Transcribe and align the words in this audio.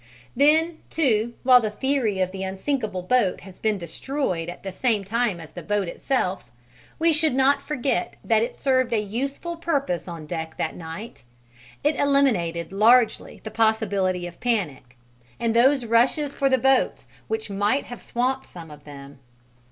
Then, 0.35 0.79
too, 0.89 1.35
while 1.43 1.61
the 1.61 1.69
theory 1.69 2.21
of 2.21 2.31
the 2.31 2.41
unsinkable 2.41 3.03
boat 3.03 3.41
has 3.41 3.59
been 3.59 3.77
destroyed 3.77 4.49
at 4.49 4.63
the 4.63 4.71
same 4.71 5.03
time 5.03 5.39
as 5.39 5.51
the 5.51 5.61
boat 5.61 5.87
itself, 5.87 6.49
we 6.97 7.13
should 7.13 7.35
not 7.35 7.61
forget 7.61 8.15
that 8.23 8.41
it 8.41 8.57
served 8.57 8.93
a 8.93 8.99
useful 8.99 9.55
purpose 9.57 10.07
on 10.07 10.25
deck 10.25 10.57
that 10.57 10.75
night 10.75 11.23
it 11.83 11.99
eliminated 11.99 12.71
largely 12.73 13.41
the 13.43 13.51
possibility 13.51 14.25
of 14.25 14.39
panic, 14.39 14.97
and 15.39 15.55
those 15.55 15.85
rushes 15.85 16.33
for 16.33 16.49
the 16.49 16.57
boats 16.57 17.07
which 17.27 17.51
might 17.51 17.85
have 17.85 18.01
swamped 18.01 18.47
some 18.47 18.71
of 18.71 18.85
them. 18.85 19.19